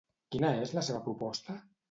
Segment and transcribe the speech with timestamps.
[0.35, 1.61] Quina és la seva proposta?